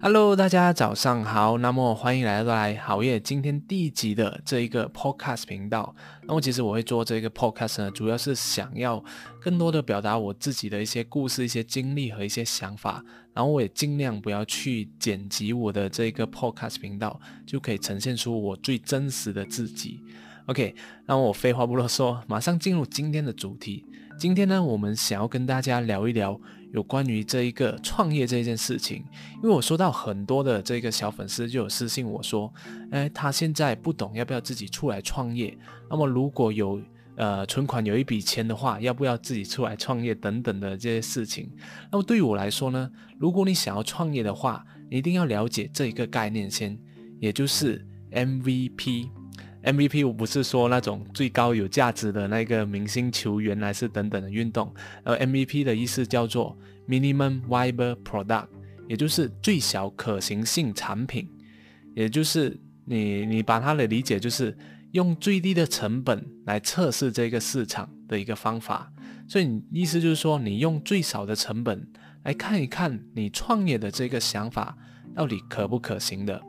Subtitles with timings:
[0.00, 1.58] Hello，大家早上好。
[1.58, 5.92] 那么欢迎来到好业今天第一集的这一个 Podcast 频道。
[6.22, 9.02] 那么其实我会做这个 Podcast 呢，主要是想要
[9.40, 13.04] 更多的表达我自己的一些故事、一些经历和一些想法。
[13.34, 20.00] 然后我也尽量不要去剪辑我的这个 Podcast 频道，就可以呈现出我最真实的自己。
[20.46, 20.76] OK，
[21.06, 23.84] 那么我废话不啰嗦，马上进入今天的主题。
[24.16, 26.40] 今天呢，我们想要跟大家聊一聊。
[26.72, 29.04] 有关于这一个创业这件事情，
[29.42, 32.52] 因为我收到很多的这个小粉丝就有私信我说，
[32.90, 35.56] 哎，他现在不懂要不要自己出来创业。
[35.90, 36.80] 那么如果有
[37.16, 41.50] 呃存款有一笔钱的话，要不要自己出来创业等等的这些事情。
[41.90, 46.78] 那么对于我来说呢，如果你想要创业的话，你一定要了解这一个概念先，
[47.18, 49.08] 也就是 MVP。
[49.64, 54.72] MVP 我不是说那种最高有价值的那个明星球员还是等等的运动，
[55.02, 58.46] 而 MVP 的意思叫做 Minimum Viable Product，
[58.88, 61.28] 也就是最小可行性产品，
[61.94, 64.56] 也就是你你把它的理解就是
[64.92, 68.90] 用最低的成本来测试这个市场的一个方法，
[69.28, 71.86] 所以你意思就是说你用最少的成本
[72.22, 74.78] 来看一看你创业的这个想法
[75.14, 76.40] 到底可不可行的。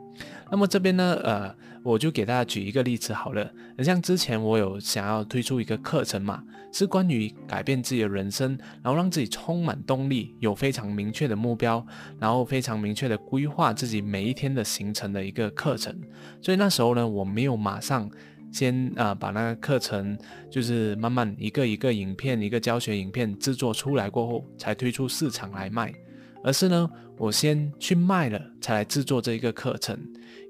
[0.50, 3.50] 那么这边呢，呃，我就给大家举一个例子好了。
[3.78, 11.84] 像之前我有想要推出一个课程嘛，是关于改变自己的人生，然后让自己充满动力，有非常明确的目标，
[12.18, 15.98] 然后非常明确的规划自己每一天的行程的一个课程。
[16.42, 18.10] 所以那时候呢，我没有马上
[18.52, 20.18] 先啊把那个课程
[20.50, 25.94] 就是慢慢一个一个影片、一个教学影片制作出来过后，才推出市场来卖。
[26.42, 29.98] 而是呢，我先去卖了，才来制作这一个课程。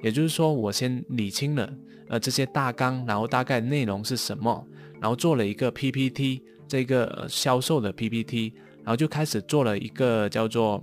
[0.03, 1.71] 也就是说，我先理清了
[2.09, 4.67] 呃这些大纲，然后大概内容是什么，
[5.01, 10.83] 然后做了一个 PPT，这个销售的 PPT，然后就开始做了一个叫做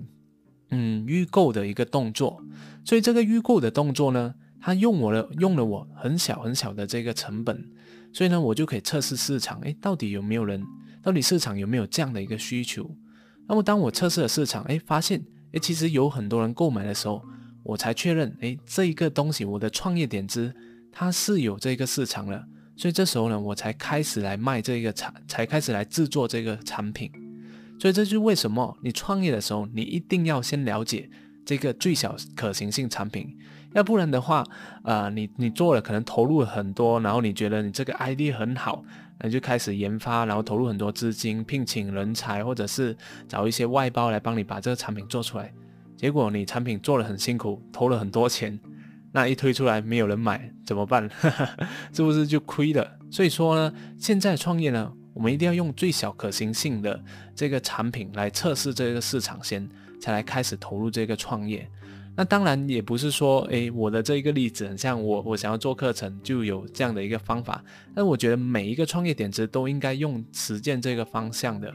[0.69, 2.43] 嗯预购的一个动作。
[2.85, 7.65] 所以这个预购的动作呢，它用我的用了我很小很小的这个成本，
[8.13, 10.63] 所以呢，我就可以测试市场，诶，到底有没有人，
[11.01, 12.89] 到底市场有没有这样的一个需求。
[13.47, 17.23] 那么，当我测试了市场，哎，发现，哎，其实有很多人购买的时候，
[17.63, 20.53] 我才确认，哎，这一个东西，我的创业点子，
[20.91, 22.45] 它是有这个市场了。
[22.75, 27.11] 所以这时候呢，我才开始来卖这个产，才开始来制作这个产品。
[27.79, 31.09] 所以这就是为什么你创业的时候，你一定要先了解
[31.45, 33.35] 这个最小可行性产品，
[33.73, 34.43] 要不然的话，
[34.83, 38.83] 呃，你你做了可能投入很多，然后你觉得你这个 ID 很好。
[39.19, 42.95] 那就开始研发，然后投入很多资金，聘请人才，或者是
[43.27, 45.53] 找一些外包来帮你把这个产品做出来。
[45.95, 48.59] 结果你产品做了很辛苦，投了很多钱，
[49.11, 51.09] 那一推出来没有人买，怎么办？
[51.91, 52.99] 是不是就亏了？
[53.09, 57.03] 所以说呢，现在创业呢，我们一定要用最小可行性的
[57.33, 59.67] 这个产品来测试这个市场先，
[59.99, 61.67] 才来开始投入这个创业。
[62.17, 67.63] 那当然也不是说，诶，我的这一个例子很像我，我想要做课程就有这样的一个方法。
[67.93, 71.71] 但我觉得每一个创业点子都应该用实践这个方向的。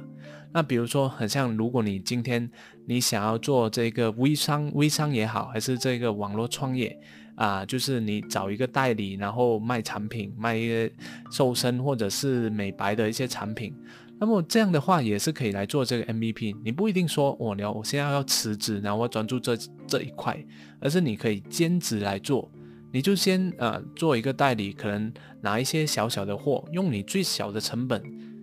[0.53, 2.51] 那比如说，很像如果你今天
[2.87, 6.99] 你想要做这个微商，微商也好，还是这个网络创业
[7.37, 10.93] 啊，就是你找一个代理，然后卖产品，卖一些
[11.31, 13.73] 瘦身或者是美白的一些产品。
[14.23, 20.39] 那么这样的话也是可以来做这个 MVP，你不一定说我聊我现在要辞职，然后我专注这这一块，
[20.79, 22.49] 而是你可以兼职来做，
[22.93, 28.01] 你就先呃做一个代理，可能拿一些小小的货，用你最小的成本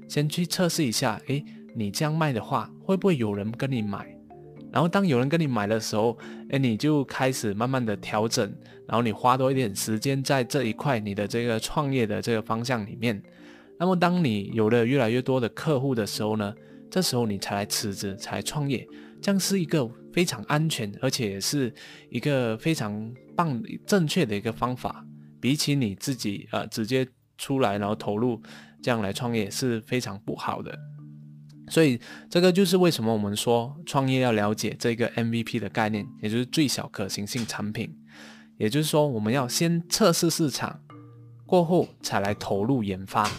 [0.09, 4.05] 先去测试一下，诶，你这样卖的话会不会有人跟你买？
[4.73, 6.17] 然后当有人跟你买的时候，
[6.49, 8.53] 诶，你就开始慢慢的调整，
[8.85, 13.23] 然后你花多一点时间在这一块你的这个创业的这个方向里面。
[13.79, 16.53] 那么，当你有了越来越多的客户的时候呢？
[16.91, 18.83] 这时候你才来辞职，才创业，
[19.21, 21.71] 这样是一个非常安全，而且也是
[22.09, 25.05] 一个非常棒、正确的一个方法。
[25.39, 27.07] 比起你自己呃直接
[27.37, 28.41] 出来然后投入
[28.81, 30.75] 这样来创业是非常不好的。
[31.69, 37.95] 所以，这个就是为什么我们说创业要了解这个 MVP 的概念，也就是最小可行性产品。
[38.57, 40.81] 也就是说，我们要先测试市场，
[41.45, 43.29] 过后才来投入研发。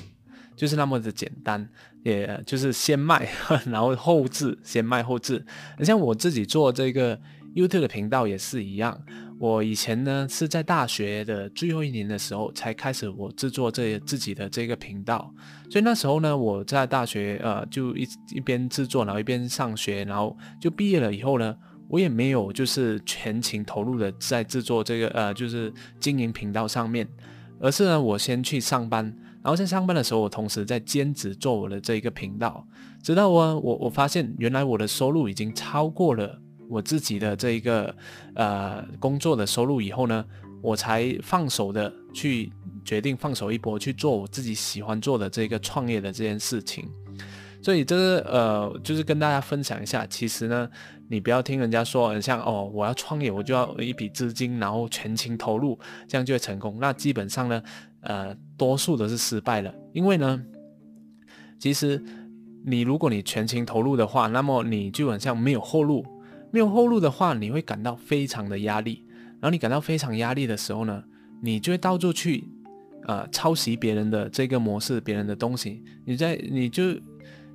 [0.60, 1.66] 就是那么的简单，
[2.02, 3.26] 也就是先卖，
[3.64, 5.42] 然后后置，先卖后置。
[5.78, 7.18] 你像我自己做这个
[7.54, 9.02] YouTube 的频道也是一样。
[9.38, 15.32] 我以前呢是在大学的最后一年的时候才开始我制作这自己的这个频道，
[15.70, 21.56] 所以那时候呢我在大学呃就一一边制作，然后一边上学，然后就毕业了以后呢，
[21.88, 27.08] 我也没有就是全情投入的在制作这个呃就是经营频道上面，
[27.58, 29.16] 而是呢我先去上班。
[29.42, 32.66] 然后在上班的时候，我同时在兼职做我的这一个频道，
[33.02, 36.38] 直到我我我发现原来我的收入已经超过了
[36.68, 37.94] 我自己的这一个
[38.34, 40.24] 呃工作的收入以后呢，
[40.62, 42.52] 我才放手的去
[42.84, 46.88] 决定放手一搏去做我自己喜欢做的这个创业的这件事情。
[47.62, 50.66] 所以这个呃，就是跟大家分享一下，其实呢，
[51.10, 55.78] 你不要听人家说，像哦，我要创业，我就要一笔资金，然后全情投入，
[56.08, 56.78] 这样就会成功。
[56.80, 57.62] 那基本上呢，
[58.00, 60.44] 呃，多数都是失败了，因为呢，
[61.58, 62.04] 其实
[62.66, 66.04] 你如果你全情投入的话，那么你就很像没有后路，
[66.50, 69.02] 没有后路的话，你会感到非常的压力。
[69.40, 71.02] 然后你感到非常压力的时候呢，
[71.42, 72.44] 你就会到处去，
[73.06, 76.82] 呃，抄袭别人的这个模式，别人的东西，你在你就。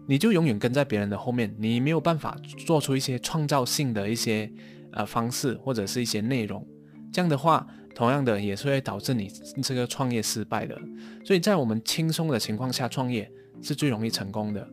[0.08, 2.38] 你就永远跟在别人的后面，你没有办法
[2.68, 4.48] 做出一些创造性的一些
[4.92, 6.64] 呃方式或者是一些内容，
[7.12, 9.32] 这样的话，同样的也是会导致你
[9.64, 10.80] 这个创业失败的。
[11.24, 13.32] 所以在我们轻松的情况下创业
[13.64, 14.68] 是最容易成功的。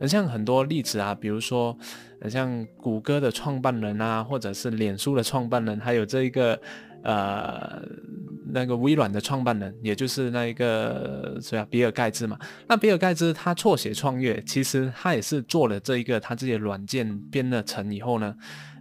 [0.00, 1.76] 很像很多例子啊，比如说，
[2.22, 6.58] 很像谷歌的创办人啊，或者是脸书的创办人，还有这一个
[7.02, 7.82] 呃。
[8.50, 12.38] 那个微软的创办人，也就是那一个谁啊，比尔盖茨嘛。
[12.66, 18.34] 那比尔盖茨他辍学创业，其实他也是做了这一个他自己的软件编了成以后呢，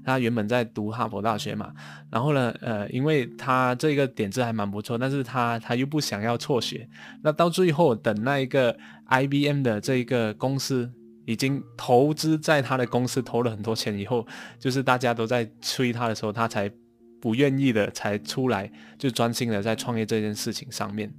[0.08, 1.72] 他原本在读哈佛大学嘛，
[2.10, 6.88] 然后呢，呃，因为他这个点子还蛮不错，但是他他又不想要辍学，
[7.22, 8.76] 那到最后等那一个
[9.10, 10.92] IBM 的这一个公司
[11.26, 14.26] 已经投资在他的公司投了很多钱以后，
[14.58, 16.72] 就是大家都在催他的时候，他才。
[17.20, 21.12] 不愿意的才出来，就专心的在创业这件事情上面。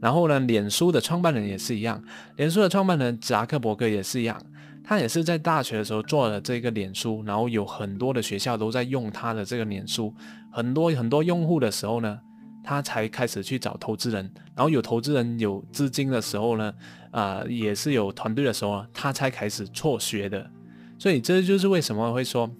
[0.00, 2.00] 然后呢，脸书的创办人也是一样，
[2.36, 4.40] 脸书的创办人扎克伯格也是一样，
[4.82, 10.14] 他也是在大学的时候做了这个脸书，然后有很多的学校都在用他的这个脸书，
[10.50, 12.18] 很多很多用户的时候呢，
[12.64, 16.74] 他才开始去找投资人，然后有投资人有资金的时候呢，
[17.10, 20.50] 啊，也是有团队的时候，他才开始辍学的。
[20.98, 22.50] 所以这就是为什么会说，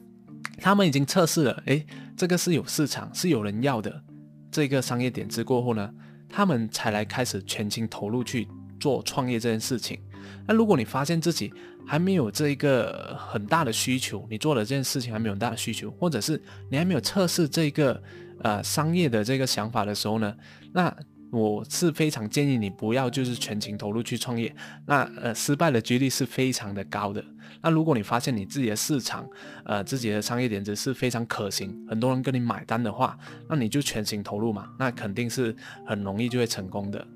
[0.59, 1.85] 他们已经测试了，诶。
[2.17, 4.03] 这个是有市场，是有人要的。
[4.51, 5.91] 这个商业点子过后呢，
[6.29, 8.47] 他们才来开始全情投入去
[8.79, 9.99] 做创业这件事情。
[10.47, 11.53] 那如果你发现自己
[11.87, 16.41] 还没有这一个很大的需求，你做的这件事情还没有很大的需求，或者是
[16.71, 18.03] 你还没有测试这个
[18.43, 20.35] 呃商业的这个想法的时候呢，
[20.73, 20.95] 那。
[21.33, 24.53] 我是非常建议你不要就是全情投入去创业，
[24.85, 27.25] 那呃失败的几率是非常的高的。
[27.63, 29.25] 那如果你发现你自己的市场，
[29.65, 33.17] 呃自己的商业点子是非常可行，很多人跟你买单的话，
[33.49, 35.55] 那你就全情投入嘛，那肯定是
[35.87, 37.07] 很容易就会成功的。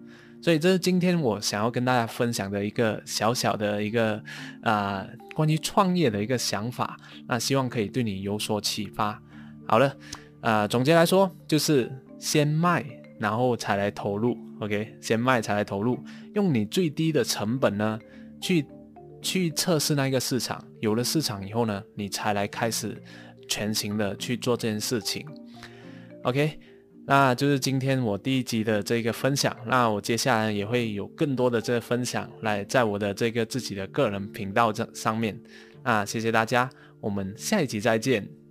[0.45, 4.23] 所以这是今天我想要跟大家分享的一个小小的一个
[4.63, 9.19] 啊关于创业的一个想法，那希望可以对你有所启发。
[9.67, 9.97] 好了，
[10.43, 12.85] 呃总结来说就是先卖。
[13.17, 15.97] 然后才来投入，OK，先卖才来投入，
[16.35, 17.99] 用你最低的成本呢，
[18.41, 18.67] 去
[19.23, 23.01] 去测试那个市场，有了市场以后呢，你才来开始
[23.49, 25.25] 全行的去做这件事情
[26.25, 26.59] ，OK，
[27.07, 35.39] 那就是今天我第一集的这个分享，那我接下来也会有更多的这个分享来在我的这个自己的个人频道这上面，
[35.83, 36.69] 那谢谢大家，
[37.01, 38.44] 我们下一集再见。